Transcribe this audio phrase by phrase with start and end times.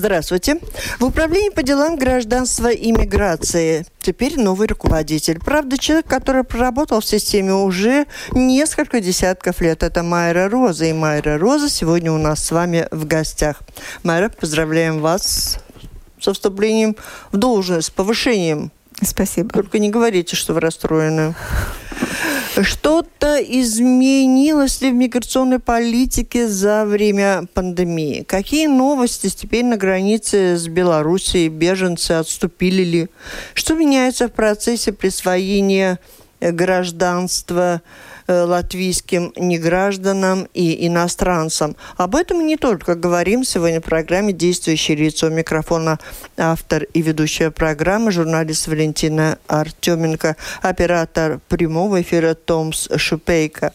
[0.00, 0.58] Здравствуйте.
[0.98, 5.38] В Управлении по делам гражданства и миграции теперь новый руководитель.
[5.38, 9.82] Правда, человек, который проработал в системе уже несколько десятков лет.
[9.82, 10.86] Это Майра Роза.
[10.86, 13.60] И Майра Роза сегодня у нас с вами в гостях.
[14.02, 15.58] Майра, поздравляем вас
[16.18, 16.96] со вступлением
[17.30, 18.72] в должность, с повышением.
[19.02, 19.50] Спасибо.
[19.50, 21.34] Только не говорите, что вы расстроены.
[22.62, 28.22] Что-то изменилось ли в миграционной политике за время пандемии?
[28.22, 31.48] Какие новости теперь на границе с Белоруссией?
[31.48, 33.08] Беженцы отступили ли?
[33.54, 35.98] Что меняется в процессе присвоения
[36.40, 37.82] гражданства
[38.30, 41.76] латвийским негражданам и иностранцам.
[41.96, 45.28] Об этом не только говорим сегодня в программе «Действующее лицо».
[45.28, 45.98] Микрофона
[46.36, 53.72] автор и ведущая программы, журналист Валентина Артеменко, оператор прямого эфира Томс Шупейко.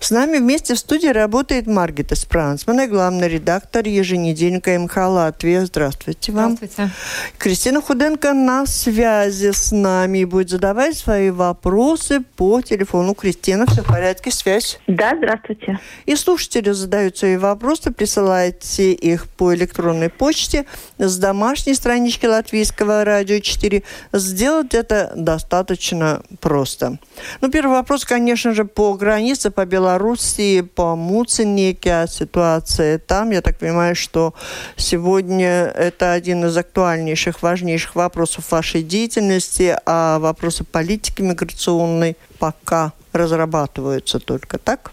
[0.00, 5.66] С нами вместе в студии работает Маргита Спрансман, и главный редактор еженедельника МХ Латвия.
[5.66, 6.56] Здравствуйте вам.
[6.56, 6.92] Здравствуйте.
[7.38, 13.14] Кристина Худенко на связи с нами и будет задавать свои вопросы по телефону.
[13.14, 14.78] Кристина, все в порядке, связь?
[14.86, 15.78] Да, здравствуйте.
[16.04, 20.66] И слушатели задают свои вопросы, присылайте их по электронной почте
[20.98, 23.82] с домашней странички Латвийского радио 4.
[24.12, 26.98] Сделать это достаточно просто.
[27.40, 33.30] Ну, первый вопрос, конечно же, по границе, по Белоруссии, по Муценике, ситуация там.
[33.30, 34.34] Я так понимаю, что
[34.76, 44.18] сегодня это один из актуальнейших, важнейших вопросов вашей деятельности, а вопросы политики миграционной пока разрабатываются
[44.18, 44.92] только, так?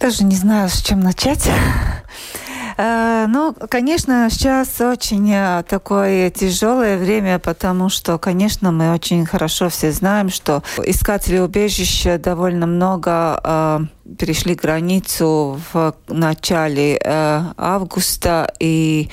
[0.00, 1.48] Даже не знаю, с чем начать.
[2.76, 9.68] Э, ну, конечно, сейчас очень э, такое тяжелое время, потому что, конечно, мы очень хорошо
[9.68, 13.80] все знаем, что искателей убежища довольно много э,
[14.18, 19.08] перешли границу в начале августа, и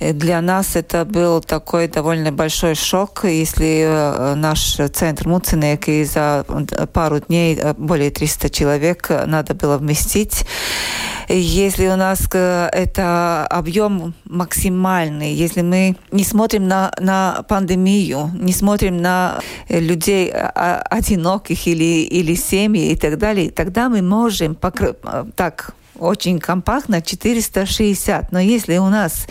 [0.00, 6.44] для нас это был такой довольно большой шок, если наш центр Муцинек и за
[6.92, 10.44] пару дней более 300 человек надо было вместить.
[11.28, 15.32] Если у нас это это объем максимальный.
[15.32, 22.02] Если мы не смотрим на, на пандемию, не смотрим на э, людей а, одиноких или,
[22.02, 24.96] или семьи и так далее, тогда мы можем покрыть
[25.36, 28.32] так очень компактно 460.
[28.32, 29.26] Но если у нас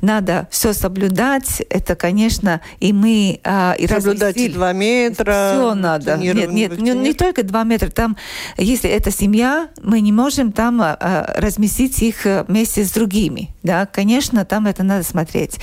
[0.00, 5.52] надо все соблюдать, это, конечно, и мы а, и соблюдать и 2 метра.
[5.52, 6.16] Все надо.
[6.16, 7.88] Нет, нет, не, не только 2 метра.
[7.88, 8.16] Там,
[8.56, 13.54] если это семья, мы не можем там а, а разместить их э, вместе с другими.
[13.62, 15.58] Да, конечно, там это надо смотреть.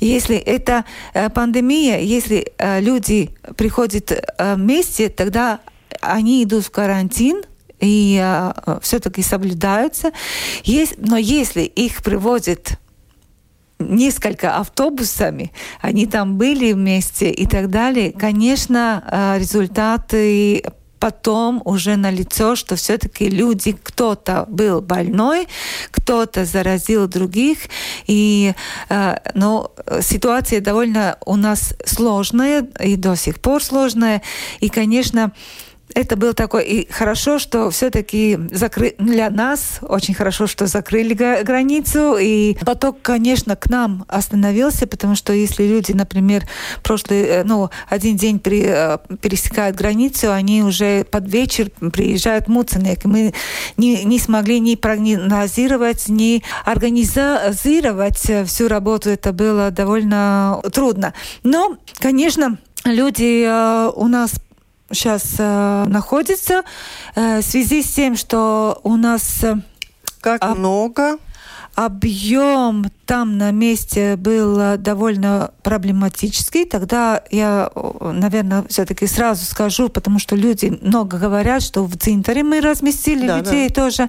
[0.00, 0.84] Если это
[1.14, 5.60] а, пандемия, если а, люди приходят а, вместе, тогда
[6.00, 7.42] они идут в карантин,
[7.80, 10.12] и э, все-таки соблюдаются.
[10.64, 12.78] Есть, но если их приводят
[13.78, 20.62] несколько автобусами, они там были вместе и так далее, конечно, э, результаты
[20.98, 25.46] потом уже на лицо, что все-таки люди, кто-то был больной,
[25.92, 27.58] кто-то заразил других,
[28.08, 28.52] и
[28.88, 34.22] э, ну, ситуация довольно у нас сложная и до сих пор сложная,
[34.58, 35.32] и, конечно,
[35.94, 36.64] это был такой...
[36.64, 38.94] И хорошо, что все-таки закры...
[38.98, 42.16] для нас очень хорошо, что закрыли границу.
[42.20, 46.46] И поток, конечно, к нам остановился, потому что если люди, например,
[46.82, 52.48] прошлый, э, ну, один день при, э, пересекают границу, они уже под вечер приезжают в
[52.48, 53.04] Муценек.
[53.04, 53.32] Мы
[53.76, 59.10] не, не смогли ни прогнозировать, ни организовать всю работу.
[59.10, 61.14] Это было довольно трудно.
[61.42, 64.34] Но, конечно, люди э, у нас
[64.90, 66.62] сейчас э, находится
[67.14, 69.42] э, в связи с тем, что у нас...
[69.44, 69.56] Э,
[70.20, 70.58] как об...
[70.58, 71.18] много?
[71.74, 76.64] Объем там на месте был э, довольно проблематический.
[76.64, 77.70] Тогда я,
[78.00, 83.38] наверное, все-таки сразу скажу, потому что люди много говорят, что в Цинтере мы разместили да,
[83.38, 83.74] людей да.
[83.74, 84.08] тоже.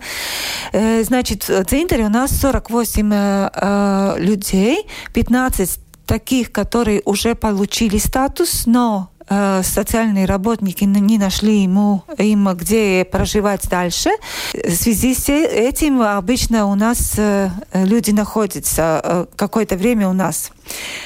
[0.72, 8.64] Э, значит, в Цинтере у нас 48 э, людей, 15 таких, которые уже получили статус,
[8.66, 14.10] но э, социальные работники не нашли ему им где проживать дальше.
[14.54, 20.52] В связи с этим обычно у нас э, люди находятся э, какое-то время у нас.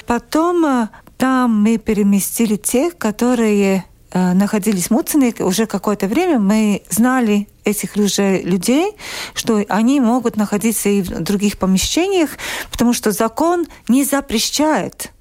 [0.06, 0.88] Потом э,
[1.18, 8.42] там мы переместили тех, которые э, находились в уже какое-то время, мы знали этих уже
[8.42, 8.92] людей,
[9.34, 12.32] что они могут находиться и в других помещениях,
[12.72, 15.13] потому что закон не запрещает э,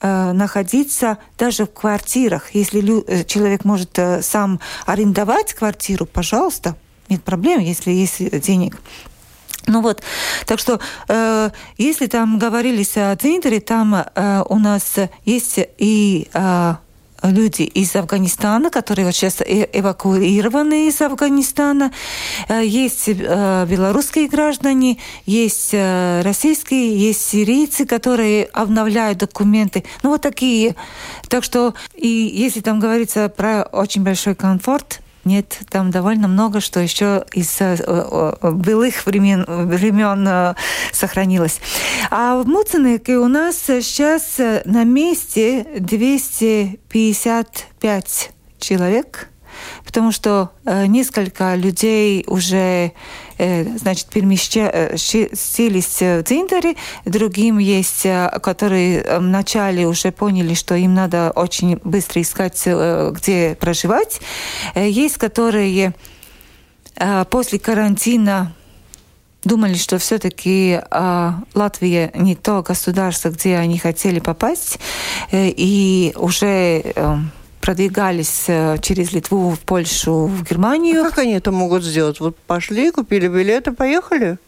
[0.00, 2.54] находиться даже в квартирах.
[2.54, 6.76] Если э, человек может э, сам арендовать квартиру, пожалуйста,
[7.08, 8.76] нет проблем, если есть денег.
[9.66, 10.02] Ну вот,
[10.46, 16.74] так что, э, если там говорились о Центре, там э, у нас есть и э,
[17.22, 21.92] люди из Афганистана, которые вот сейчас э, эвакуированы из Афганистана.
[22.48, 29.84] Э, есть э, белорусские граждане, есть российские, есть сирийцы, которые обновляют документы.
[30.02, 30.74] Ну вот такие.
[31.28, 36.80] Так что, и если там говорится про очень большой комфорт, нет, там довольно много, что
[36.80, 40.54] еще из э, былых времен, времен э,
[40.92, 41.60] сохранилось.
[42.10, 49.28] А в Муценике у нас сейчас на месте 255 человек,
[49.84, 52.90] потому что э, несколько людей уже Э,
[53.38, 56.74] значит, переместились в Дзиндаре,
[57.04, 63.54] другим есть, э, которые вначале уже поняли, что им надо очень быстро искать, э, где
[63.54, 64.20] проживать.
[64.74, 65.94] Есть, которые
[67.30, 68.54] после карантина
[69.44, 74.78] думали, что все-таки э, Латвия не то государство, где они хотели попасть,
[75.30, 77.16] э, и уже э,
[77.68, 81.02] продвигались э, через Литву, в Польшу, в Германию.
[81.02, 82.18] А как они это могут сделать?
[82.18, 84.38] Вот пошли, купили билеты, поехали?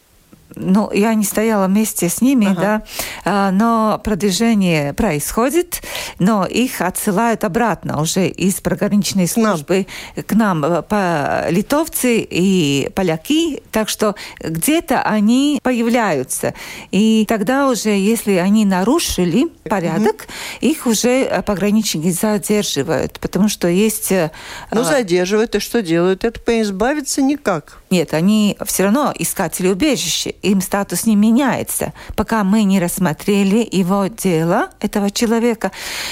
[0.55, 2.61] Ну, я не стояла вместе с ними, ага.
[2.61, 2.83] да,
[3.25, 5.81] а, но продвижение происходит,
[6.19, 9.87] но их отсылают обратно уже из пограничной службы
[10.27, 16.53] к нам, к нам по литовцы и поляки, так что где-то они появляются.
[16.91, 20.67] И тогда уже, если они нарушили порядок, угу.
[20.67, 24.11] их уже пограничники задерживают, потому что есть...
[24.11, 24.31] Э,
[24.71, 26.23] ну, а, задерживают, и что делают?
[26.23, 27.79] Это избавиться никак.
[27.89, 31.93] Нет, они все равно искатели убежища, им статус не меняется.
[32.15, 35.71] Пока мы не рассмотрели его дело, этого человека,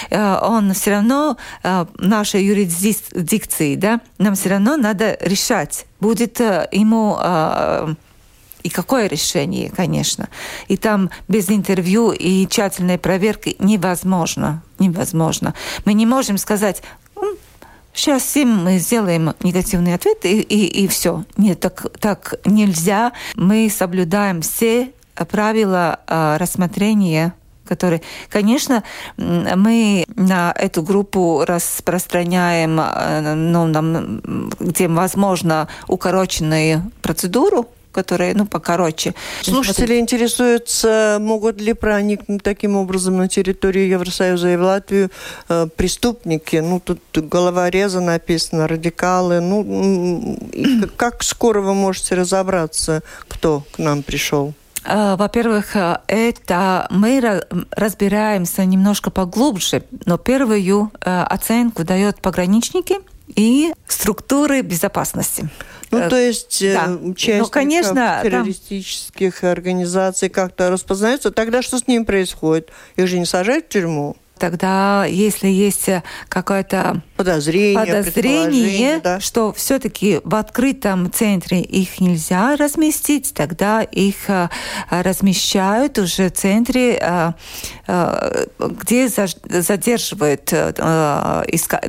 [0.09, 6.67] э, он все равно, э, нашей юрисдикции, да, нам все равно надо решать, будет э,
[6.71, 7.17] ему
[8.61, 10.27] и какое решение, конечно.
[10.67, 14.61] И там без интервью и тщательной проверки невозможно.
[14.79, 15.53] Невозможно.
[15.85, 16.83] Мы не можем сказать,
[18.00, 21.25] Сейчас всем мы сделаем негативный ответ и, и, и все.
[21.36, 23.12] Нет, так, так нельзя.
[23.36, 24.94] Мы соблюдаем все
[25.30, 27.34] правила э, рассмотрения
[27.68, 28.84] которые, конечно,
[29.18, 37.68] мы на эту группу распространяем, а, ну, нам, где возможно, укороченную процедуру,
[38.00, 39.13] которые, ну, покороче.
[39.42, 45.10] Слушатели интересуются, могут ли проникнуть таким образом на территорию Евросоюза и в Латвию
[45.50, 46.57] э, преступники.
[46.57, 49.42] Ну, тут головореза написано, радикалы.
[49.42, 50.38] Ну,
[50.96, 54.54] как скоро вы можете разобраться, кто к нам пришел?
[54.86, 57.42] Э, во-первых, э, это мы
[57.72, 62.96] разбираемся немножко поглубже, но первую э, оценку дают пограничники
[63.35, 65.49] и структуры безопасности.
[65.91, 66.91] Ну, э, то есть э, да.
[66.93, 69.49] участников ну, конечно, террористических там...
[69.51, 71.31] организаций как-то распознаются.
[71.31, 72.69] Тогда что с ними происходит?
[72.95, 74.15] Их же не сажают в тюрьму?
[74.39, 75.89] тогда, если есть
[76.29, 79.19] какое-то подозрение, подозрение да.
[79.19, 84.49] что все-таки в открытом центре их нельзя разместить, тогда их а,
[84.89, 87.33] размещают уже в центре, а,
[87.88, 90.45] а, где задерживают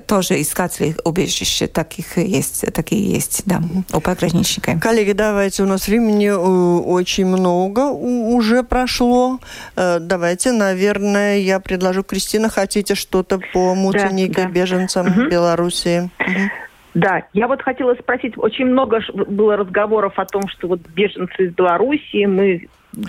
[0.06, 1.68] тоже искатели убежища.
[1.68, 4.80] Таких есть, такие есть, да, у пограничника.
[4.80, 9.38] Коллеги, давайте, у нас времени очень много уже прошло.
[9.76, 14.48] Давайте, наверное, я предложу Кристина, хотите что-то по мученике да, да.
[14.48, 15.30] беженцам угу.
[15.30, 16.10] Белоруссии?
[16.18, 16.50] Угу.
[16.94, 21.54] Да, я вот хотела спросить, очень много было разговоров о том, что вот беженцы из
[21.54, 22.68] Белоруссии, мы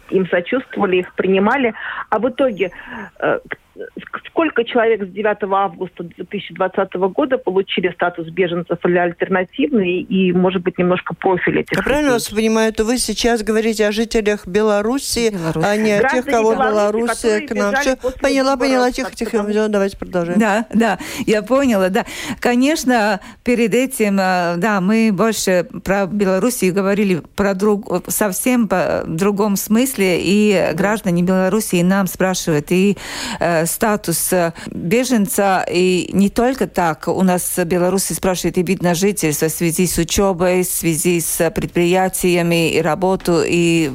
[0.09, 1.73] им сочувствовали, их принимали,
[2.09, 2.71] а в итоге
[3.19, 3.39] э,
[4.31, 10.77] сколько человек с 9 августа 2020 года получили статус беженцев или альтернативный, и, может быть,
[10.77, 15.65] немножко профиль этих Я правильно вас понимаю, то вы сейчас говорите о жителях Беларуси, Беларусь.
[15.65, 17.75] а не о тех, кого Беларусь к нам.
[17.75, 19.69] Все, поняла, поняла, тихо, тихо, потому...
[19.69, 20.39] давайте продолжаем.
[20.39, 22.05] Да, да, я поняла, да.
[22.39, 29.55] Конечно, перед этим, э, да, мы больше про Белоруссию говорили про друг, совсем по другом
[29.55, 32.97] смысле, и граждане Белоруссии нам спрашивают, и
[33.39, 34.33] э, статус
[34.67, 35.65] беженца.
[35.69, 37.07] И не только так.
[37.07, 41.49] У нас белорусы спрашивают и вид на жительство в связи с учебой, в связи с
[41.51, 43.41] предприятиями и работу.
[43.45, 43.91] И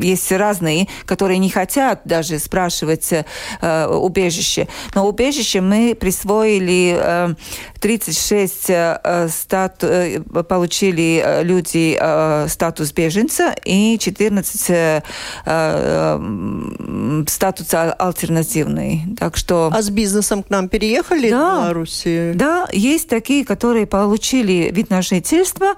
[0.00, 4.68] есть разные, которые не хотят даже спрашивать э, убежище.
[4.94, 7.34] Но убежище мы присвоили э,
[7.80, 15.02] 36 э, стату, э, получили э, люди э, статус беженца и 14 э,
[15.44, 18.97] э, статус альтернативный.
[19.18, 19.70] Так что...
[19.72, 22.32] А с бизнесом к нам переехали да, в Беларуси?
[22.34, 25.74] Да, есть такие, которые получили вид на жительство.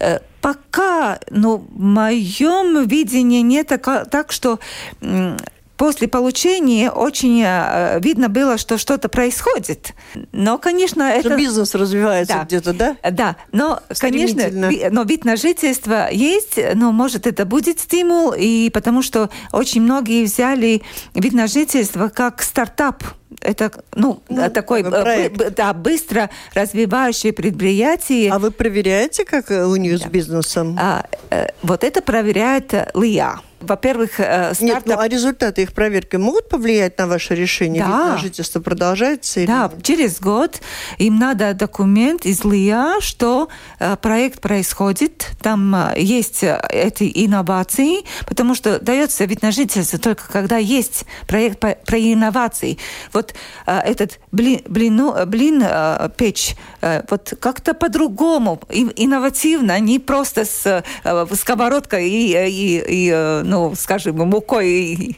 [0.00, 4.58] Э, пока, ну, в моем видении не так, так что
[5.76, 9.94] после получения очень э, видно было, что что-то происходит.
[10.32, 11.36] Но, конечно, это...
[11.36, 12.44] Бизнес развивается да.
[12.44, 12.96] где-то, да?
[13.10, 14.44] Да, но, конечно,
[14.90, 20.24] но вид на жительство есть, но, может, это будет стимул, и потому что очень многие
[20.24, 20.82] взяли
[21.14, 23.02] вид на жительство как стартап
[23.40, 25.54] это ну, ну такой э, проект.
[25.54, 28.32] да, быстро развивающее предприятие.
[28.32, 30.06] А вы проверяете, как у них да.
[30.06, 30.76] с бизнесом?
[30.80, 34.60] А, э, вот это проверяет ЛИА во-первых, э, стартап...
[34.60, 37.84] Нет, ну, а результаты их проверки могут повлиять на ваше решение?
[37.84, 38.12] Да.
[38.12, 39.40] Ведь жительство продолжается?
[39.40, 40.60] Или да, через год
[40.98, 48.04] им надо документ из ЛИА, что э, проект происходит, там э, есть э, эти инновации,
[48.26, 52.78] потому что дается вид на жительство только когда есть проект по, про инновации.
[53.12, 53.34] Вот
[53.66, 60.84] э, этот блин, блин, блин э, печь, э, вот как-то по-другому, инновативно, не просто с
[61.04, 65.16] э, сковородкой и, и, и ну, скажем, мукой.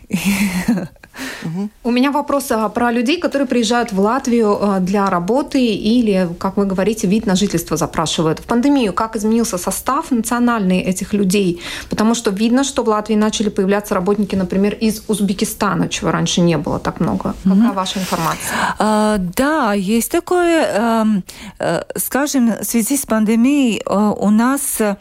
[1.85, 6.57] У меня вопрос а, про людей, которые приезжают в Латвию а, для работы или, как
[6.57, 8.41] вы говорите, вид на жительство запрашивают.
[8.41, 11.61] В пандемию как изменился состав национальный этих людей?
[11.89, 16.59] Потому что видно, что в Латвии начали появляться работники, например, из Узбекистана, чего раньше не
[16.59, 17.35] было так много.
[17.45, 18.57] Какая ваша информация?
[18.79, 20.67] А, да, есть такое.
[20.67, 21.25] Эм,
[21.59, 24.97] э, скажем, в связи с пандемией э, у нас, э,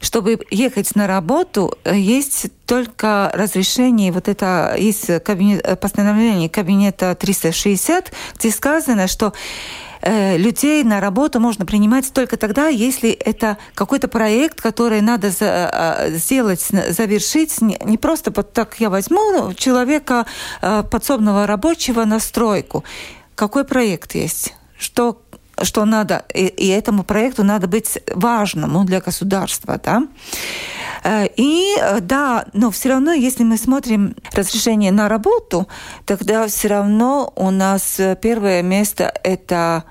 [0.00, 8.50] чтобы ехать на работу, есть только разрешение, вот это из кабинет, постановления кабинета 360, где
[8.50, 9.32] сказано, что
[10.00, 15.70] э, людей на работу можно принимать только тогда, если это какой-то проект, который надо за,
[15.72, 17.60] э, сделать, завершить.
[17.60, 20.26] Не просто вот так я возьму человека,
[20.62, 22.84] э, подсобного рабочего на стройку.
[23.34, 24.54] Какой проект есть?
[24.78, 25.20] Что
[25.62, 30.02] что надо, и, и этому проекту надо быть важным ну, для государства, да.
[31.04, 35.68] Э, и э, да, но все равно, если мы смотрим разрешение на работу,
[36.06, 39.84] тогда все равно у нас э, первое место это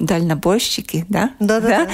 [0.00, 1.30] дальнобойщики, да?
[1.40, 1.68] Да, да.
[1.68, 1.88] да?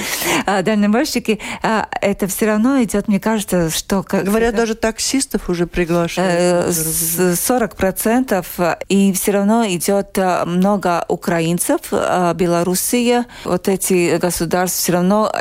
[0.45, 4.03] А, дальнобойщики, а, это все равно идет, мне кажется, что...
[4.03, 6.75] Как, Говорят, это, даже таксистов уже приглашают.
[6.75, 8.59] 40 процентов,
[8.89, 11.91] и все равно идет много украинцев,
[12.35, 15.33] Белоруссия, вот эти государства все равно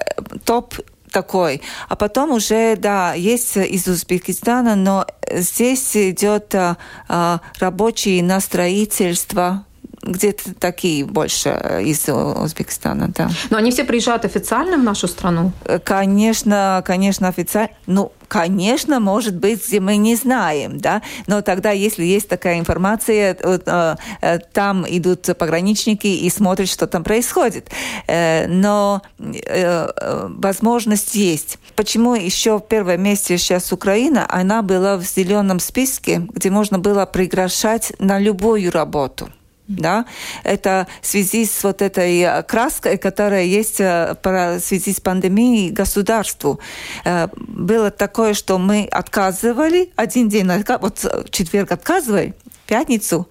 [0.45, 0.75] топ
[1.15, 1.63] такой.
[1.89, 9.65] А потом уже, да, есть из Узбекистана, но здесь идет а, рабочие на строительство,
[10.05, 11.51] где-то такие больше
[11.83, 13.31] из Узбекистана, да.
[13.51, 15.53] Но они все приезжают официально в нашу страну?
[15.85, 17.71] Конечно, конечно, официально.
[17.87, 23.37] Ну, конечно, может быть, где мы не знаем, да, но тогда, если есть такая информация,
[23.41, 27.71] э, э, там идут пограничники и смотрят, что там происходит.
[28.09, 31.59] Э, но возможность есть.
[31.77, 37.07] Почему еще в первом месте сейчас Украина, она была в зеленом списке, где можно было
[37.07, 39.29] приглашать на любую работу
[39.69, 40.05] да,
[40.43, 45.71] это в связи с вот этой э, краской, которая есть э, в связи с пандемией
[45.71, 46.61] государству.
[47.05, 52.35] Э, было такое, что мы отказывали один день, вот четверг отказывали,
[52.67, 53.29] пятницу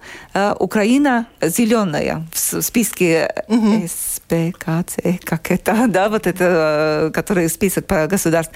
[0.60, 3.88] Украина зеленая в списке угу.
[4.34, 8.54] СПКЦ, как это, да, вот это, который список по государств.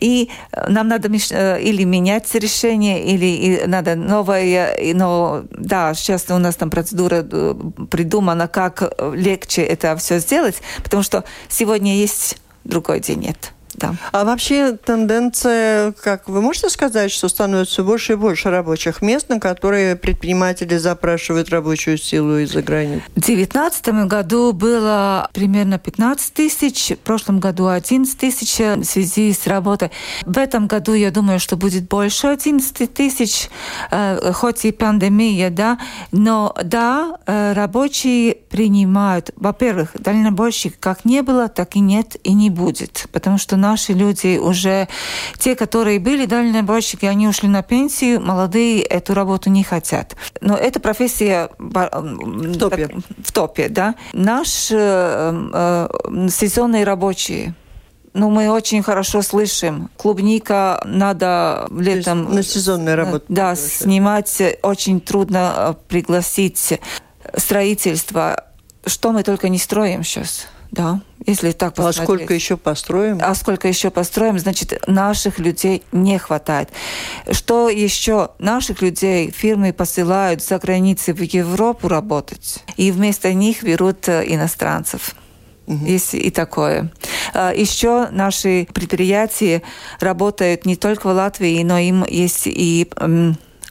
[0.00, 0.30] И
[0.68, 7.22] нам надо или менять решение, или надо новое, но да, сейчас у нас там процедура
[7.90, 8.82] придумана, как
[9.14, 13.52] легче это все сделать, потому что сегодня есть, другой день нет.
[13.74, 13.94] Да.
[14.12, 19.40] А вообще тенденция, как вы можете сказать, что становится больше и больше рабочих мест, на
[19.40, 23.02] которые предприниматели запрашивают рабочую силу из-за границ?
[23.14, 29.46] В 2019 году было примерно 15 тысяч, в прошлом году 11 тысяч в связи с
[29.46, 29.90] работой.
[30.22, 33.50] В этом году, я думаю, что будет больше 11 тысяч,
[33.90, 35.78] э, хоть и пандемия, да,
[36.12, 42.50] но да, э, рабочие принимают, во-первых, дальнобойщик как не было, так и нет и не
[42.50, 43.06] будет.
[43.12, 44.88] Потому что наши люди уже,
[45.38, 50.16] те, которые были дальнобойщики, они ушли на пенсию, молодые эту работу не хотят.
[50.40, 52.88] Но эта профессия в топе,
[53.26, 53.94] в топе да.
[54.12, 57.54] Наш э, э, сезонные рабочие,
[58.12, 59.90] ну, мы очень хорошо слышим.
[59.96, 62.32] Клубника надо летом...
[62.32, 63.24] На сезонную работу.
[63.28, 66.80] Да, снимать очень трудно э, пригласить
[67.36, 68.44] строительство.
[68.86, 70.46] Что мы только не строим сейчас.
[70.74, 72.00] Да, если так посмотреть.
[72.00, 73.18] А сколько еще построим?
[73.22, 76.70] А сколько еще построим, значит, наших людей не хватает.
[77.30, 78.30] Что еще?
[78.40, 85.14] Наших людей фирмы посылают за границы в Европу работать, и вместо них берут э, иностранцев.
[85.66, 85.86] Угу.
[85.86, 86.90] Есть и такое.
[87.32, 89.62] А, Еще наши предприятия
[90.00, 92.90] работают не только в Латвии, но им есть и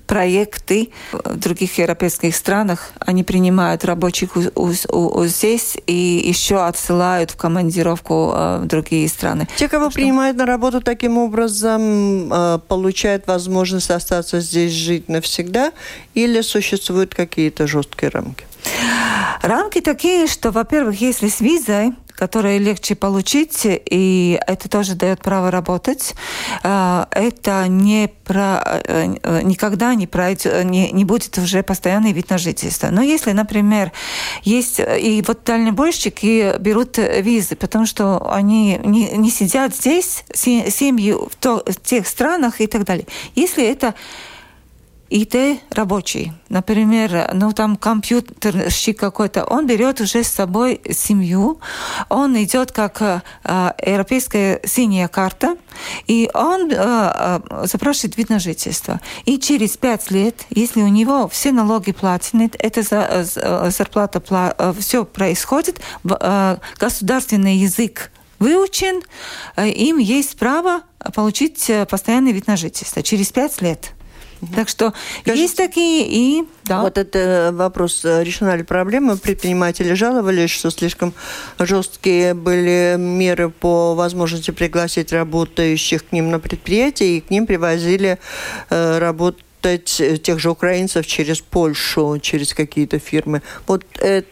[0.07, 2.91] проекты в других европейских странах.
[2.99, 9.47] Они принимают рабочих здесь и еще отсылают в командировку а, в другие страны.
[9.55, 9.95] Те, кого Что?
[9.95, 15.71] принимают на работу таким образом, а, получают возможность остаться здесь жить навсегда
[16.13, 18.45] или существуют какие-то жесткие рамки?
[19.41, 25.51] Рамки такие, что, во-первых, если с визой, которые легче получить, и это тоже дает право
[25.51, 26.15] работать.
[26.63, 32.37] А, это не про, э, никогда не, пройдет, не, не будет уже постоянный вид на
[32.37, 32.87] жительство.
[32.91, 33.91] Но если, например,
[34.43, 34.79] есть...
[34.79, 41.61] И вот дальнобойщики берут визы, потому что они не, не сидят здесь, семьи в, то,
[41.67, 43.05] в тех странах и так далее.
[43.35, 43.95] Если это
[45.13, 51.59] ИТ рабочий, например, ну там компьютерщик какой-то, он берет уже с собой семью,
[52.09, 53.21] он идет как э,
[53.85, 55.55] европейская синяя карта,
[56.07, 59.01] и он э, э, запрашивает вид на жительство.
[59.25, 64.73] И через пять лет, если у него все налоги платены, за, за, зарплата, пла, э,
[64.79, 69.03] все происходит, э, государственный язык выучен,
[69.57, 70.81] э, им есть право
[71.13, 73.93] получить э, постоянный вид на жительство через пять лет.
[74.55, 76.43] Так что Скажите, есть такие и...
[76.65, 76.81] Да.
[76.81, 79.17] Вот это вопрос, э, решена ли проблема?
[79.17, 81.13] Предприниматели жаловались, что слишком
[81.59, 88.17] жесткие были меры по возможности пригласить работающих к ним на предприятие, и к ним привозили
[88.69, 93.41] э, работать тех же украинцев через Польшу, через какие-то фирмы.
[93.65, 94.27] Вот это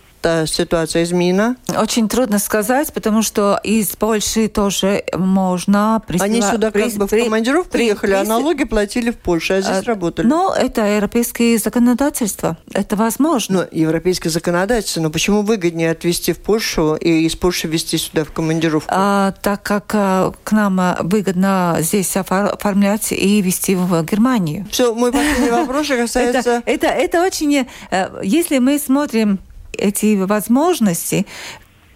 [0.47, 1.55] ситуация изменена?
[1.75, 6.31] Очень трудно сказать, потому что из Польши тоже можно присылать...
[6.31, 9.83] Они сюда как бы в командировку приехали, а налоги платили в Польше, а здесь а,
[9.83, 10.25] работали.
[10.25, 12.57] Но это европейское законодательство.
[12.73, 13.67] Это возможно.
[13.71, 15.01] Но европейское законодательство.
[15.01, 18.89] Но почему выгоднее отвезти в Польшу и из Польши везти сюда в командировку?
[18.93, 24.67] А, так как а, к нам выгодно здесь оформлять и везти в Германию.
[24.71, 26.61] Все, мой последний вопрос касается...
[26.65, 27.67] Это, это, это очень...
[27.89, 29.39] Э, если мы смотрим
[29.73, 31.25] эти возможности,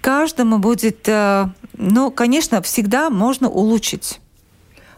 [0.02, 4.20] каждому будет, э, ну, конечно, всегда можно улучшить.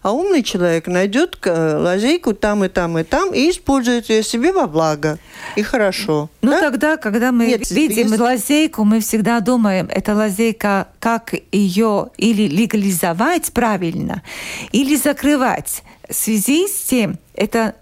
[0.01, 4.51] А умный человек найдет э, лазейку там и там и там и использует ее себе
[4.51, 5.17] во благо.
[5.55, 6.29] И хорошо.
[6.41, 6.61] Ну да?
[6.61, 8.17] тогда, когда мы Нет, видим если...
[8.17, 14.23] лазейку, мы всегда думаем, это лазейка, как ее или легализовать правильно,
[14.71, 15.83] или закрывать.
[16.09, 17.75] В связи с тем, это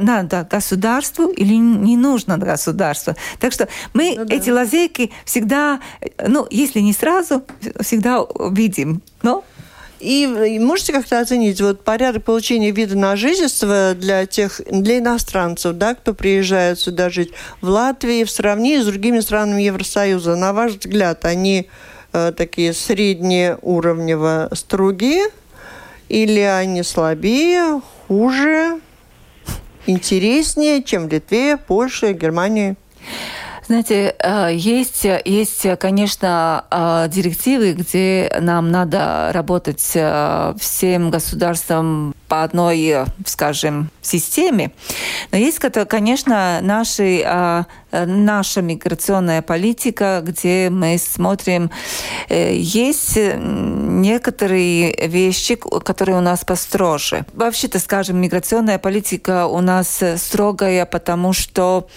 [0.00, 3.14] надо государству или не нужно государству.
[3.38, 4.34] Так что мы ну, да.
[4.34, 5.80] эти лазейки всегда,
[6.26, 7.42] ну, если не сразу,
[7.80, 9.02] всегда видим.
[9.22, 9.44] Но
[10.00, 15.94] и, можете как-то оценить вот порядок получения вида на жительство для тех, для иностранцев, да,
[15.94, 20.36] кто приезжает сюда жить в Латвии в сравнении с другими странами Евросоюза?
[20.36, 21.68] На ваш взгляд, они
[22.12, 25.26] э, такие среднеуровнево строгие
[26.08, 28.80] или они слабее, хуже,
[29.86, 32.76] интереснее, чем в Литве, Польше, Германии?
[33.70, 42.42] Знаете, э, есть, есть, конечно, э, директивы, где нам надо работать э, всем государствам по
[42.42, 44.72] одной, скажем, системе.
[45.30, 47.24] Но есть, конечно, наши,
[47.92, 51.70] наша миграционная политика, где мы смотрим,
[52.28, 57.24] есть некоторые вещи, которые у нас построже.
[57.32, 61.88] Вообще-то, скажем, миграционная политика у нас строгая, потому что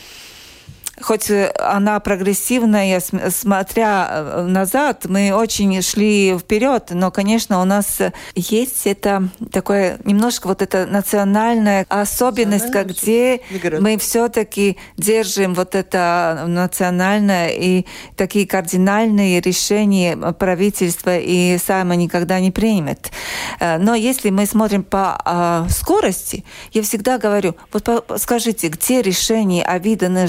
[1.02, 8.00] хоть э, она прогрессивная, смотря э, назад, мы очень шли вперед, но, конечно, у нас
[8.36, 13.42] есть это такое немножко вот эта национальная особенность, как где
[13.80, 22.52] мы все-таки держим вот это национальное и такие кардинальные решения правительства и само никогда не
[22.52, 23.12] примет.
[23.60, 29.64] Э, но если мы смотрим по а, скорости, я всегда говорю, вот скажите, где решение
[29.64, 29.80] о
[30.10, 30.28] на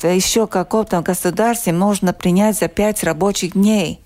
[0.00, 4.00] свидетельство еще каком-то государстве можно принять за пять рабочих дней.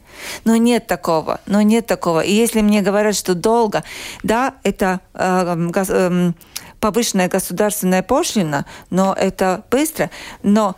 [0.45, 2.21] Но нет такого, но нет такого.
[2.21, 3.83] И если мне говорят, что долго,
[4.23, 6.33] да, это э, э,
[6.79, 10.11] повышенная государственная пошлина, но это быстро,
[10.45, 10.77] но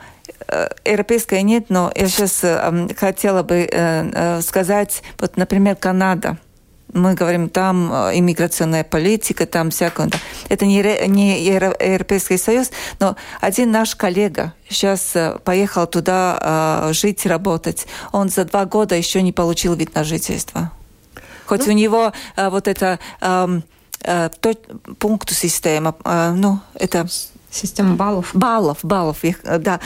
[0.48, 6.38] э, европейская нет, но я сейчас э, хотела бы э, сказать, вот, например, Канада–
[6.92, 10.10] мы говорим, там иммиграционная политика, там всякое.
[10.48, 12.70] Это не, не Европейский Союз,
[13.00, 17.86] но один наш коллега сейчас поехал туда жить, работать.
[18.12, 20.70] Он за два года еще не получил вид на жительство.
[21.44, 22.98] Хоть ну, у него вот это
[24.06, 24.54] Э, то,
[24.98, 27.06] пункту система, э, ну, это...
[27.56, 28.30] Система баллов.
[28.34, 29.80] Баллов, баллов, их, э, да.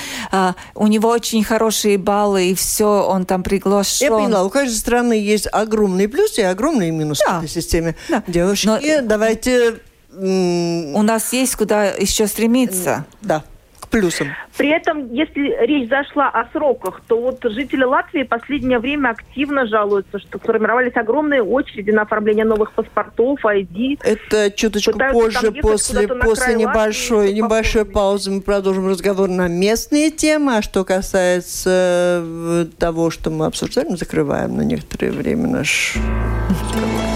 [0.74, 4.08] У него очень хорошие баллы, и все, он там приглашен.
[4.08, 7.40] Я поняла, у каждой страны есть огромные плюсы и огромные минусы да.
[7.40, 7.96] в этой системе.
[8.08, 8.22] Да.
[8.26, 8.78] Девушки, Но...
[9.02, 9.76] давайте...
[10.12, 13.06] У нас есть куда еще стремиться.
[13.22, 13.44] Да
[13.90, 14.28] плюсом.
[14.56, 20.18] При этом, если речь зашла о сроках, то вот жители Латвии последнее время активно жалуются,
[20.18, 23.98] что сформировались огромные очереди на оформление новых паспортов, ID.
[24.02, 30.56] Это чуточку позже, после, после небольшой, Латвии, небольшой паузы мы продолжим разговор на местные темы.
[30.56, 35.96] А что касается э, того, что мы обсуждали, мы закрываем на некоторое время наш
[36.48, 37.09] разговор.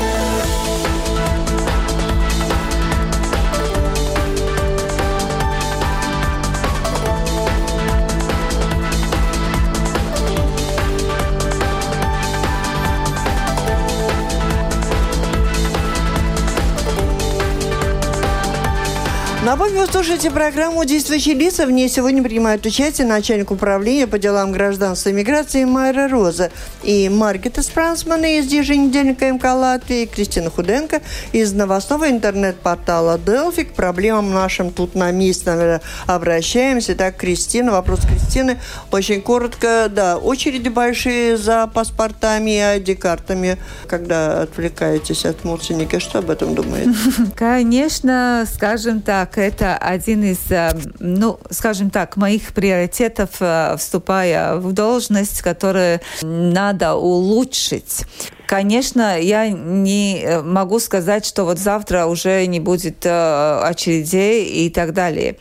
[19.44, 21.66] Напомню, вы слушаете программу «Действующие лица».
[21.66, 26.50] В ней сегодня принимают участие начальник управления по делам гражданства и миграции Майра Роза
[26.82, 31.02] и Маргита Спрансман из еженедельника МК Латвии, Кристина Худенко
[31.32, 33.64] из новостного интернет-портала Делфи.
[33.64, 36.94] К проблемам нашим тут на месте, наверное, обращаемся.
[36.94, 38.58] Так, Кристина, вопрос Кристины.
[38.92, 43.58] Очень коротко, да, очереди большие за паспортами и ID-картами.
[43.88, 46.94] Когда отвлекаетесь от Мурсиника, что об этом думаете?
[47.36, 54.72] Конечно, скажем так, это один из, э, ну, скажем так, моих приоритетов, э, вступая в
[54.72, 58.04] должность, которые надо улучшить.
[58.46, 64.70] Конечно, я не э, могу сказать, что вот завтра уже не будет э, очередей и
[64.70, 65.36] так далее.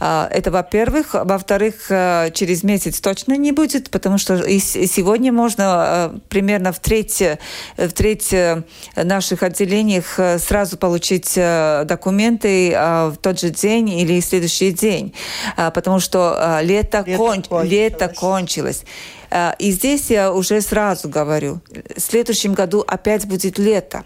[0.00, 1.14] Э, это во-первых.
[1.14, 7.22] Во-вторых, э, через месяц точно не будет, потому что и сегодня можно примерно в треть,
[7.76, 8.34] в треть
[8.96, 11.38] наших отделениях сразу получить
[11.84, 15.14] документы э, в тот же день или следующий день,
[15.56, 17.42] э, потому что лето, лето, кон...
[17.42, 17.70] кончилось.
[17.70, 18.84] лето кончилось.
[19.30, 21.60] Э, и здесь я уже сразу говорю,
[21.96, 24.04] в следующем году опять будет лето.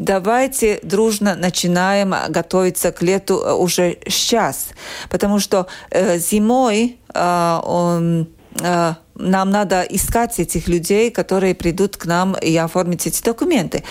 [0.00, 4.68] Давайте дружно начинаем готовиться к лету э, уже сейчас,
[5.10, 8.24] потому что э, зимой э,
[8.62, 13.84] э, нам надо искать этих людей, которые придут к нам и оформить эти документы.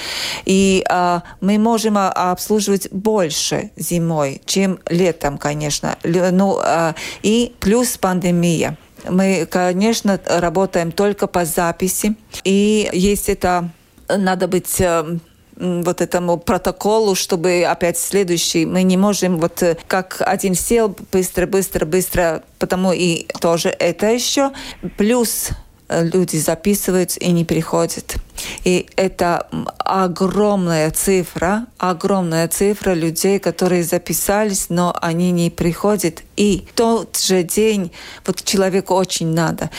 [0.46, 5.96] И э, мы можем обслуживать больше зимой, чем летом, конечно.
[6.04, 8.78] Ну, э, и плюс пандемия.
[9.08, 12.16] Мы, конечно, работаем только по записи.
[12.44, 13.70] И есть это,
[14.08, 15.20] надо быть э,
[15.60, 21.46] вот этому протоколу, чтобы опять следующий, мы не можем вот э, как один сел быстро,
[21.46, 24.52] быстро, быстро, потому и тоже это еще.
[24.98, 25.50] Плюс
[25.90, 28.16] люди записываются и не приходят.
[28.64, 29.48] И это
[29.80, 36.24] огромная цифра, огромная цифра людей, которые записались, но они не приходят.
[36.36, 37.92] И тот же день
[38.26, 39.70] вот человеку очень надо.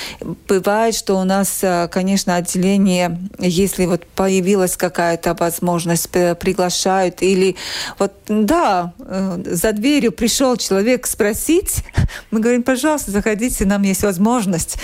[0.49, 7.57] Бывает, что у нас, э, конечно, отделение, если вот появилась какая-то возможность, приглашают или
[7.99, 11.83] вот, да, э, за дверью пришел человек спросить,
[12.31, 14.77] мы говорим, пожалуйста, заходите, нам есть возможность.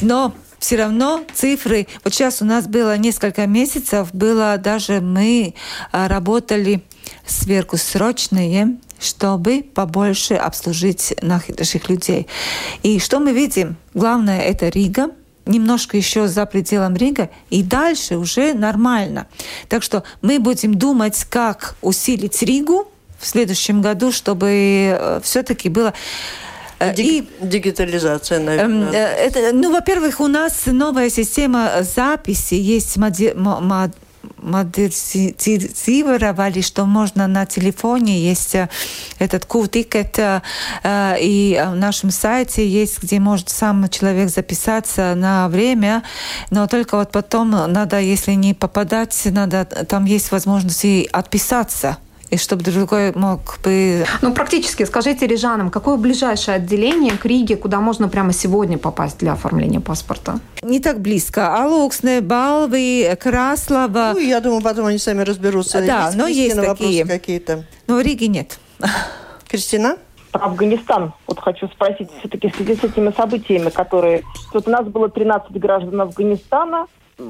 [0.00, 5.54] Но все равно цифры, вот сейчас у нас было несколько месяцев, было даже мы
[5.92, 6.82] а, работали
[7.26, 12.26] сверхсрочные, чтобы побольше обслужить наших людей.
[12.82, 13.76] И что мы видим?
[13.94, 15.10] Главное это Рига,
[15.46, 19.26] немножко еще за пределом Рига, и дальше уже нормально.
[19.68, 25.94] Так что мы будем думать, как усилить Ригу в следующем году, чтобы э, все-таки было
[26.78, 28.88] Э, и дигитализация, наверное.
[28.88, 33.90] Эм, э, это, ну, во-первых, у нас новая система записи, есть моди, мод,
[34.36, 38.68] модернизировали, что можно на телефоне есть э,
[39.18, 46.04] этот Q-тикет, и в нашем сайте есть, где может сам человек записаться на время,
[46.50, 51.96] но только вот потом надо, если не попадать, надо, там есть возможность и отписаться
[52.30, 54.04] и чтобы другой мог бы...
[54.20, 59.32] Ну, практически, скажите рижанам, какое ближайшее отделение к Риге, куда можно прямо сегодня попасть для
[59.32, 60.40] оформления паспорта?
[60.62, 61.56] Не так близко.
[61.56, 64.12] Алуксне, Балви, Краслова.
[64.14, 65.84] Ну, я думаю, потом они сами разберутся.
[65.84, 67.04] Да, есть, но есть такие.
[67.06, 67.64] какие-то.
[67.86, 68.58] Но в Риге нет.
[69.48, 69.96] Кристина?
[70.32, 71.14] Про Афганистан.
[71.26, 74.22] Вот хочу спросить, все-таки в связи с этими событиями, которые...
[74.52, 76.86] Вот у нас было 13 граждан Афганистана,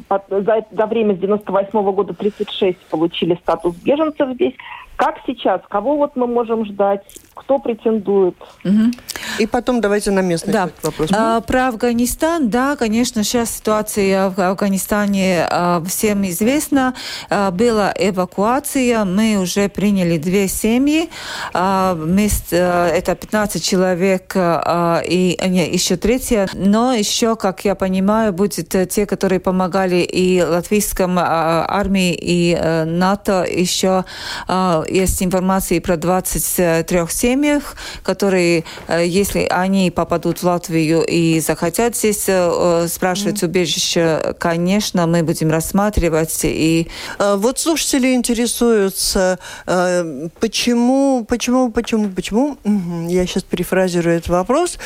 [0.09, 4.55] за, за время с 98 -го года 36 получили статус беженцев здесь.
[4.99, 5.61] Как сейчас?
[5.69, 7.03] Кого вот мы можем ждать?
[7.35, 8.35] Кто претендует?
[8.65, 8.91] Угу.
[9.39, 10.71] И потом давайте на местный да.
[10.83, 11.11] вопрос.
[11.13, 16.95] А, про Афганистан, да, конечно, сейчас ситуация в Афганистане а, всем известна.
[17.31, 21.09] А, была эвакуация, мы уже приняли две семьи.
[21.55, 26.49] А, вместе, а, это 15 человек а, и не, еще третья.
[26.55, 32.85] Но еще, как я понимаю, будет те, которые помогали и латвийском а, армии, и а,
[32.85, 34.05] НАТО еще
[34.49, 41.97] а, есть информация про 23 семьях, которые, э, если они попадут в Латвию и захотят
[41.97, 46.41] здесь э, спрашивать убежище, конечно, мы будем рассматривать.
[46.45, 46.89] И...
[47.19, 52.57] Вот слушатели интересуются, э, почему, почему, почему, почему,
[53.09, 54.79] я сейчас перефразирую этот вопрос,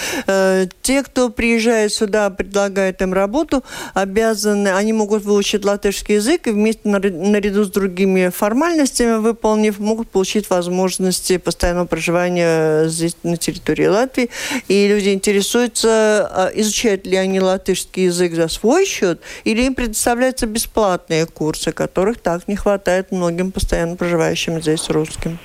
[0.82, 3.62] те, кто приезжает сюда, предлагает им работу,
[3.94, 10.48] обязаны, они могут выучить латышский язык и вместе наряду с другими формальностями, выполнив, могут получить
[10.48, 14.30] возможности постоянного проживания здесь на территории Латвии.
[14.68, 20.46] И люди интересуются, а, изучают ли они латышский язык за свой счет, или им предоставляются
[20.46, 25.38] бесплатные курсы, которых так не хватает многим постоянно проживающим здесь русским.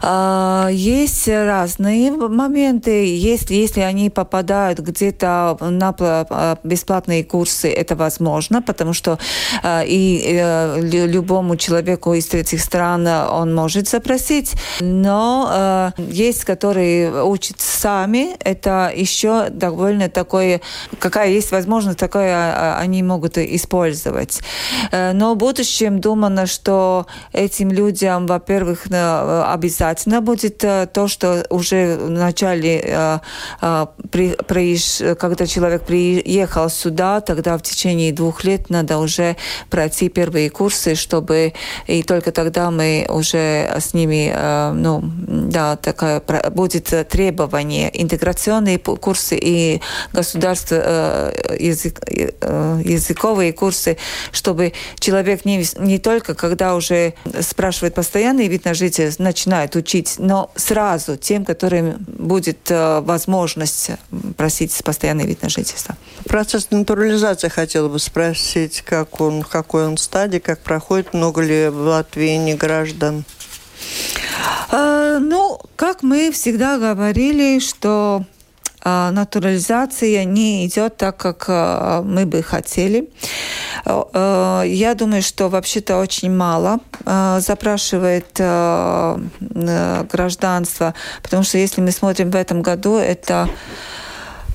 [0.00, 2.90] А, есть разные моменты.
[3.16, 9.18] Если, если они попадают где-то на а, бесплатные курсы, это возможно, потому что
[9.64, 17.60] и э, любому человеку из третьих стран он может запросить, но э, есть, которые учат
[17.60, 20.60] сами, это еще довольно такое,
[21.00, 24.40] какая есть возможность, такое а, они могут использовать.
[24.92, 31.96] Э, но в будущем думано, что этим людям, во-первых, обязательно будет э, то, что уже
[31.96, 33.18] в начале, э,
[33.60, 39.36] э, когда человек приехал сюда, тогда в течение двух лет надо уже
[39.68, 41.54] пройти первые курсы, чтобы
[41.88, 43.47] и только тогда мы уже
[43.78, 49.80] с ними, э, ну, да, такая будет требование интеграционные курсы и
[50.12, 53.96] государство э, язык, э, языковые курсы,
[54.32, 60.50] чтобы человек не, не только когда уже спрашивает постоянный вид на жительство, начинает учить, но
[60.54, 63.90] сразу тем, которым будет возможность
[64.36, 65.96] просить постоянный вид на жительство.
[66.26, 71.78] Процесс натурализации хотела бы спросить, как он, какой он стадии, как проходит, много ли в
[71.78, 73.24] Латвии не граждан?
[74.70, 78.24] А, ну, как мы всегда говорили, что
[78.82, 83.08] а, натурализация не идет так, как а, мы бы хотели.
[83.86, 86.80] Я думаю, что вообще-то очень мало
[87.38, 88.38] запрашивает
[90.12, 93.48] гражданство, потому что если мы смотрим в этом году, это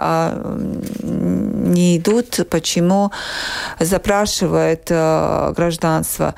[1.69, 3.11] не идут, почему
[3.79, 6.35] запрашивают э, гражданство.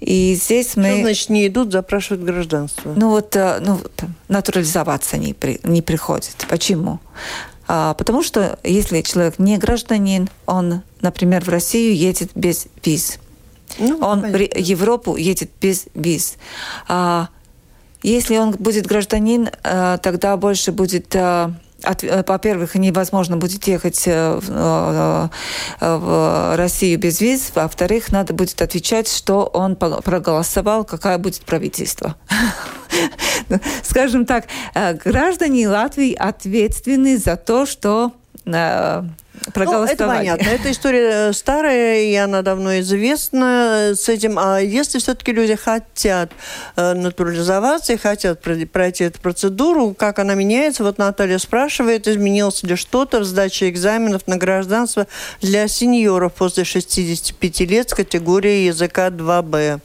[0.00, 0.88] И здесь мы...
[0.90, 2.92] Что значит не идут, запрашивают гражданство?
[2.94, 3.80] Ну вот, э, ну,
[4.28, 6.46] натурализоваться не, при, не приходит.
[6.48, 7.00] Почему?
[7.66, 13.18] А, потому что если человек не гражданин, он, например, в Россию едет без виз.
[13.78, 16.36] Ну, он в Европу едет без виз.
[16.88, 17.28] А,
[18.02, 21.50] если он будет гражданин, а, тогда больше будет Э,
[22.26, 25.28] во-первых, невозможно будет ехать э, э,
[25.80, 32.16] в Россию без виз, во-вторых, надо будет отвечать, что он проголосовал, какое будет правительство.
[33.82, 34.46] Скажем так,
[35.04, 38.12] граждане Латвии ответственны за то, что
[39.52, 39.86] проголосовали.
[39.88, 40.48] Ну, это понятно.
[40.48, 44.38] Эта история старая, и она давно известна с этим.
[44.38, 46.30] А если все-таки люди хотят
[46.76, 50.84] э, натурализоваться и хотят пройти эту процедуру, как она меняется?
[50.84, 55.06] Вот Наталья спрашивает, изменилось ли что-то в сдаче экзаменов на гражданство
[55.40, 59.80] для сеньоров после 65 лет с категорией языка 2Б?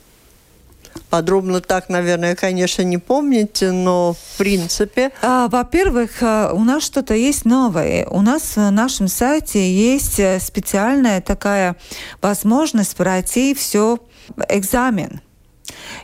[1.09, 5.11] Подробно так, наверное, конечно, не помните, но в принципе...
[5.21, 8.05] А, во-первых, а, у нас что-то есть новое.
[8.07, 11.75] У нас на нашем сайте есть э, специальная такая
[12.21, 13.99] возможность пройти все
[14.49, 15.21] экзамен.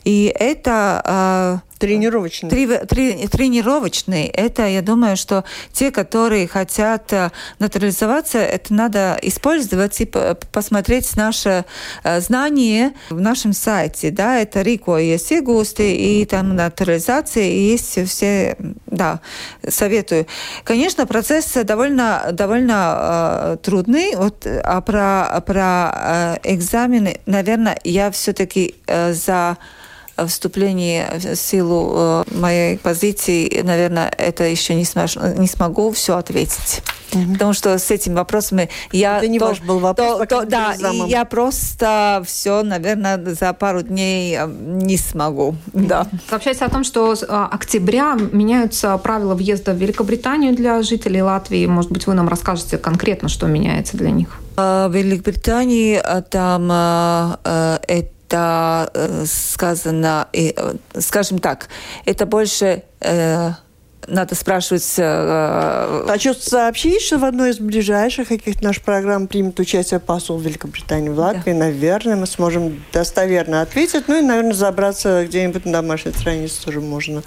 [0.04, 2.50] И это а, Тренировочный.
[2.50, 4.26] Три, три, тренировочный.
[4.26, 10.10] Это, я думаю, что те, которые хотят э, натурализоваться, это надо использовать и
[10.52, 11.66] посмотреть наше
[12.04, 14.10] э, знание в нашем сайте.
[14.10, 19.22] Да, это Рико и Сигусты, и там натурализация, и есть все, да,
[19.68, 20.26] советую.
[20.64, 24.16] Конечно, процесс довольно, довольно э, трудный.
[24.16, 29.58] Вот, а про, про э, экзамены, наверное, я все-таки э, за
[30.26, 36.82] вступлении в силу э, моей позиции, наверное, это еще не, смож, не смогу все ответить.
[37.14, 37.34] Угу.
[37.34, 39.18] Потому что с этими вопросами я...
[39.18, 40.20] Это не то, ваш был вопрос.
[40.20, 45.56] То, то, да, и я просто все, наверное, за пару дней э, не смогу.
[45.74, 46.08] Да.
[46.30, 51.66] Сообщается о том, что с а, октября меняются правила въезда в Великобританию для жителей Латвии.
[51.66, 54.40] Может быть, вы нам расскажете конкретно, что меняется для них?
[54.58, 60.52] А, в Великобритании а, там это это э, сказано, э,
[61.00, 61.70] скажем так,
[62.06, 63.52] это больше э,
[64.08, 64.96] надо спрашивать...
[64.98, 71.10] Э, Хочу сообщить, что в одной из ближайших каких-то наших программ примет участие посол Великобритании
[71.10, 71.52] в Латвии.
[71.52, 71.60] Да.
[71.60, 74.08] Наверное, мы сможем достоверно ответить.
[74.08, 77.22] Ну и, наверное, забраться где-нибудь на домашней странице тоже можно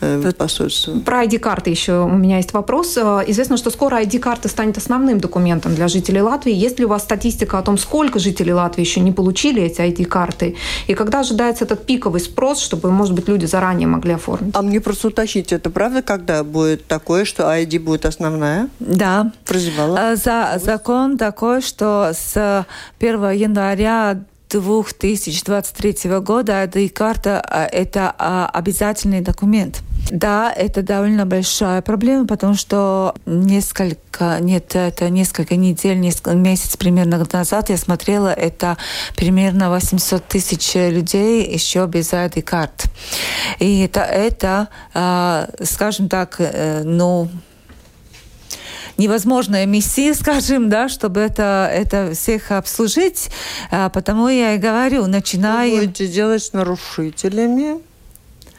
[0.00, 0.98] э, в посольство.
[1.00, 2.96] Про ID-карты еще у меня есть вопрос.
[2.96, 6.54] Э, известно, что скоро ID-карта станет основным документом для жителей Латвии.
[6.54, 10.56] Есть ли у вас статистика о том, сколько жителей Латвии еще не получили эти ID-карты?
[10.86, 14.54] И когда ожидается этот пиковый спрос, чтобы, может быть, люди заранее могли оформить?
[14.56, 18.68] А мне просто уточнить, это правда, как когда будет такое, что ID будет основная?
[18.78, 19.32] Да.
[19.44, 20.16] Прозевала?
[20.16, 22.66] За, закон такой, что с
[23.00, 29.80] 1 января 2023 года ID-карта а,– это а, обязательный документ.
[30.10, 37.24] Да, это довольно большая проблема, потому что несколько, нет, это несколько недель, несколько месяцев примерно
[37.32, 38.76] назад я смотрела, это
[39.16, 42.84] примерно 800 тысяч людей еще без ID-карт.
[43.58, 47.30] И это, это а, скажем так, э, ну,
[48.98, 53.30] невозможная миссия, скажем, да, чтобы это, это всех обслужить.
[53.70, 55.76] А, потому я и говорю, начинаем...
[55.76, 57.80] Что будете делать с нарушителями?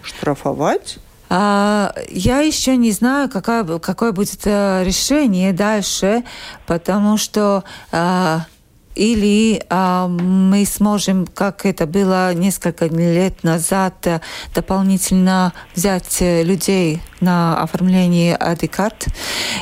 [0.02, 0.98] Штрафовать?
[1.36, 6.24] А, я еще не знаю, какое, какое будет э, решение дальше,
[6.68, 8.46] потому что а,
[8.94, 14.22] или а, мы сможем, как это было несколько лет назад, э,
[14.54, 19.08] дополнительно взять э, людей на оформление ID-карт,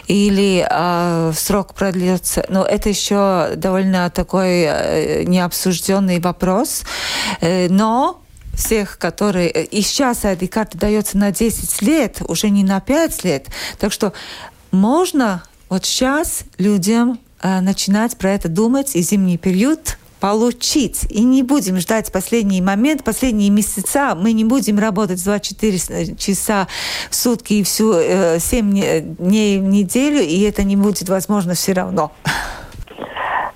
[0.08, 2.46] или а, срок продлится.
[2.50, 6.84] Но это еще довольно такой а, необсужденный вопрос.
[7.42, 8.22] Но
[8.56, 9.50] всех, которые...
[9.50, 13.48] И сейчас ID-карта дается на 10 лет, уже не на 5 лет.
[13.80, 14.14] Так что
[14.72, 21.06] можно вот сейчас людям Э, начинать про это думать и зимний период получить.
[21.10, 24.14] И не будем ждать последний момент, последние месяца.
[24.14, 26.68] Мы не будем работать 24 часа
[27.10, 31.74] в сутки и всю э, 7 дней в неделю, и это не будет возможно все
[31.74, 32.12] равно.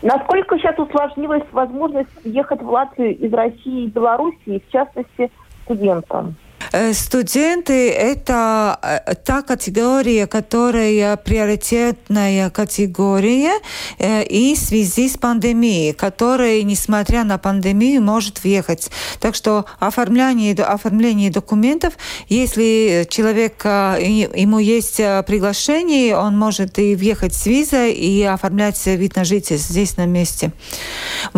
[0.06, 5.32] Насколько сейчас усложнилась возможность ехать в Латвию из России и Белоруссии, в частности,
[5.64, 6.36] студентам?
[6.76, 13.54] Э, студенты– это э, та категория, которая приоритетная категория
[13.98, 18.92] э, и в связи с пандемией, которая, несмотря на пандемию, может въехать.
[19.22, 21.94] Так что оформление, оформление документов,
[22.28, 29.24] если человек, ему есть приглашение, он может и въехать с визой и оформлять вид на
[29.24, 30.52] жительство здесь на месте.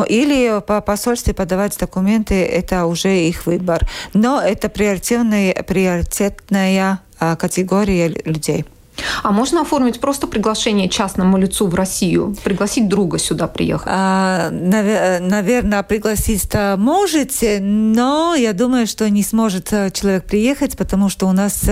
[0.08, 3.88] Или по посольству подавать документы, это уже их выбор.
[4.13, 7.00] Но это приоритет приоритетная, приоритетная
[7.38, 8.66] категория людей.
[9.23, 13.88] А можно оформить просто приглашение частному лицу в Россию, пригласить друга сюда приехать?
[13.89, 21.27] А, наверное, пригласить-то можете, но я думаю, что не сможет э, человек приехать, потому что
[21.27, 21.65] у нас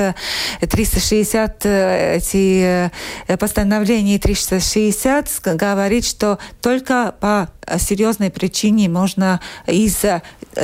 [0.60, 2.92] 360 э, э, эти
[3.38, 10.04] постановления 360 говорит, что только по серьезной причине можно из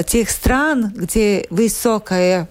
[0.07, 2.47] тех стран, где высокая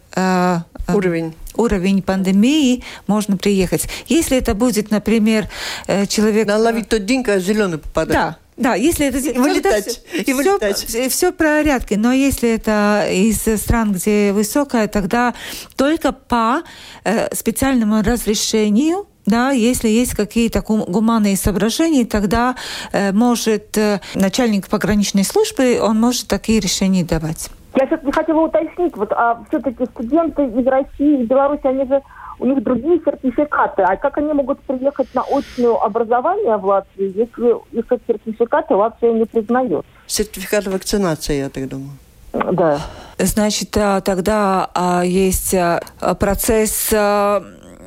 [0.88, 3.88] уровень уровень пандемии, можно приехать.
[4.06, 5.48] Если это будет, например,
[5.86, 6.46] э, человек...
[6.46, 8.12] Наловить тот день, когда зеленый попадает.
[8.12, 9.18] Да, да, если это...
[9.18, 10.02] И вылетать.
[10.26, 10.76] И вылетать.
[10.86, 11.96] Все, все в порядке.
[11.96, 15.34] Но если это из стран, где высокая, тогда
[15.76, 16.62] только по
[17.04, 22.56] э, специальному разрешению да, если есть какие-то гуманные соображения, тогда
[22.90, 27.50] э, может э, начальник пограничной службы, он может такие решения давать.
[27.74, 32.02] Я все-таки хотела уточнить, вот а все-таки студенты из России, из Беларуси, они же
[32.40, 33.82] у них другие сертификаты.
[33.82, 39.24] А как они могут приехать на очное образование в Латвию, если их сертификаты Латвия не
[39.24, 39.84] признает?
[40.06, 41.90] Сертификат вакцинации, я так думаю.
[42.32, 42.80] Да.
[43.18, 45.80] Значит, а, тогда а, есть а,
[46.18, 46.92] процесс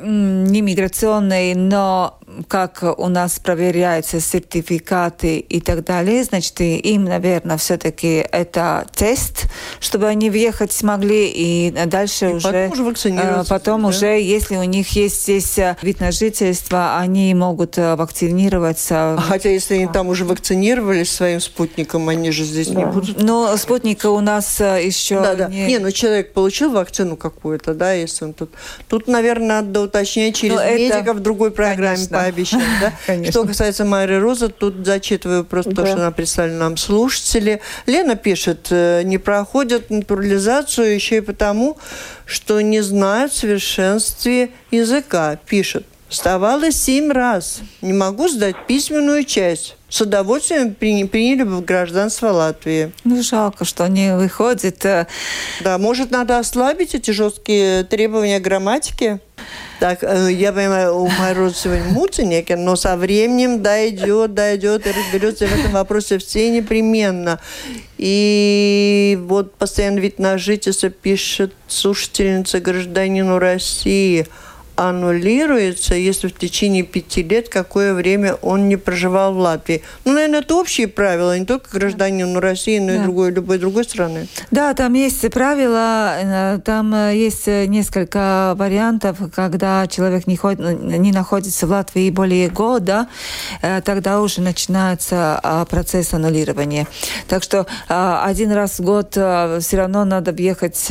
[0.05, 8.25] не миграционный, но как у нас проверяются сертификаты и так далее, значит, им, наверное, все-таки
[8.31, 9.45] это тест,
[9.79, 12.47] чтобы они въехать смогли, и дальше и уже...
[12.47, 13.53] Потом уже вакцинироваться.
[13.53, 13.87] Потом да?
[13.89, 19.13] уже, если у них есть здесь э, вид на жительство, они могут э, вакцинироваться.
[19.13, 22.79] А хотя, если они там уже вакцинировались своим спутником, они же здесь да.
[22.79, 23.21] не будут...
[23.21, 25.47] Но спутника у нас э, еще да, да.
[25.47, 25.67] не...
[25.67, 28.51] Не, ну человек получил вакцину какую-то, да, если он тут...
[28.87, 31.13] Тут, наверное, надо уточнять через Но медика это...
[31.13, 32.61] в другой программе Конечно пообещать.
[32.79, 33.23] Да?
[33.29, 35.83] Что касается Майры Розы, тут зачитываю просто да.
[35.83, 37.61] то, что она прислали нам слушатели.
[37.85, 41.77] Лена пишет, э, не проходят натурализацию еще и потому,
[42.25, 45.37] что не знают в совершенстве языка.
[45.45, 47.61] Пишет, вставала семь раз.
[47.81, 52.91] Не могу сдать письменную часть с удовольствием приняли бы в гражданство Латвии.
[53.03, 54.83] Ну, жалко, что не выходит.
[54.85, 55.05] Э.
[55.61, 59.19] Да, может, надо ослабить эти жесткие требования грамматики?
[59.79, 65.45] Так, э, я понимаю, у Майрод сегодня муценеки, но со временем дойдет, дойдет и разберется
[65.45, 67.39] в этом вопросе все непременно.
[67.99, 74.25] И вот постоянно вид на жительство пишет слушательница гражданину России–
[74.75, 79.83] аннулируется, если в течение пяти лет какое время он не проживал в Латвии.
[80.05, 82.95] Ну, наверное, это общие правила, не только гражданину России, но да.
[82.95, 84.27] и другой, любой другой страны.
[84.51, 86.15] Да, там есть правила,
[86.55, 92.09] э, там э, есть э, несколько вариантов, когда человек не, ход, не находится в Латвии
[92.09, 93.07] более года,
[93.83, 96.87] тогда уже начинается а, процесс аннулирования.
[97.27, 100.89] Так что один раз в год все равно надо въехать,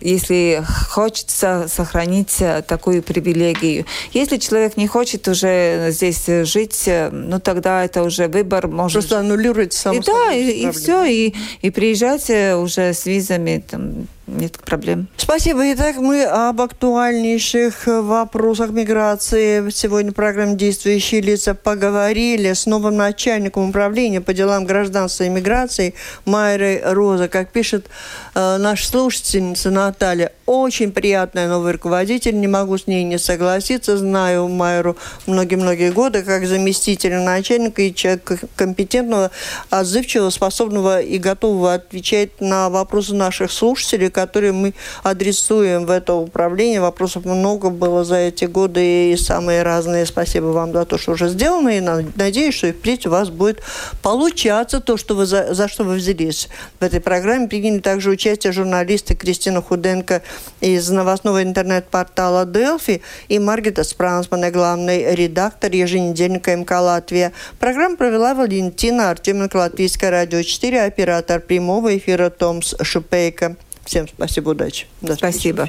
[0.00, 3.86] если хочется сохранить такую привилегию.
[4.12, 8.68] Если человек не хочет уже здесь жить, ну тогда это уже выбор.
[8.68, 9.00] Может...
[9.00, 14.06] Просто аннулируется сам и, Да, и, и все, и, и приезжайте уже с визами там,
[14.30, 15.08] нет проблем.
[15.16, 15.72] Спасибо.
[15.72, 23.70] Итак, мы об актуальнейших вопросах миграции сегодня в программе «Действующие лица» поговорили с новым начальником
[23.70, 27.28] управления по делам гражданства и миграции Майрой Роза.
[27.28, 27.86] Как пишет
[28.34, 33.96] э, наша слушательница Наталья, очень приятная новый руководитель, не могу с ней не согласиться.
[33.96, 39.30] Знаю Майру многие-многие годы как заместителя начальника и человека компетентного,
[39.70, 46.80] отзывчивого, способного и готового отвечать на вопросы наших слушателей, которые мы адресуем в это управление.
[46.80, 50.04] Вопросов много было за эти годы и самые разные.
[50.04, 51.70] Спасибо вам за то, что уже сделано.
[51.70, 53.62] И надеюсь, что и впредь у вас будет
[54.02, 56.48] получаться то, что вы за, за что вы взялись.
[56.80, 60.22] В этой программе приняли также участие журналисты Кристина Худенко
[60.60, 67.32] из новостного интернет-портала Delphi и Маргита Спрансмана, главный редактор еженедельника МК «Латвия».
[67.58, 73.56] Программу провела Валентина Артеменко, Латвийское радио 4, оператор прямого эфира Томс Шупейко.
[73.90, 74.86] Всем спасибо, удачи.
[75.00, 75.68] До спасибо.